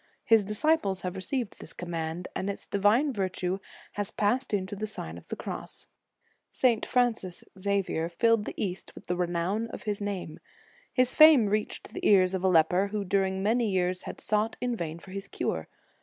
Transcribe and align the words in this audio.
His 0.25 0.43
disciples 0.43 1.03
have 1.03 1.15
received 1.15 1.59
this 1.59 1.73
command, 1.73 2.27
and 2.35 2.49
its 2.49 2.67
divine 2.67 3.13
virtue 3.13 3.59
has 3.91 4.09
passed 4.09 4.51
into 4.51 4.75
the 4.75 4.87
Sign 4.87 5.15
of 5.15 5.27
the 5.27 5.35
Cross. 5.35 5.85
St. 6.49 6.87
Francis 6.87 7.43
Xavier 7.59 8.09
filled 8.09 8.45
the 8.45 8.55
East 8.57 8.95
with 8.95 9.05
the 9.05 9.15
renown 9.15 9.67
of 9.67 9.83
his 9.83 10.01
name. 10.01 10.39
His 10.91 11.13
fame 11.13 11.45
reached 11.49 11.89
the 11.93 12.03
ears 12.03 12.33
of 12.33 12.43
a 12.43 12.47
leper 12.47 12.87
who 12.87 13.05
during 13.05 13.43
many 13.43 13.69
years 13.69 14.01
had 14.01 14.19
sought 14.19 14.57
in 14.59 14.75
vain 14.75 14.97
for 14.97 15.11
his 15.11 15.27
cure. 15.27 15.67